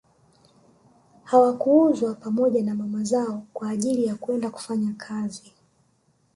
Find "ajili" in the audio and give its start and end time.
3.69-4.05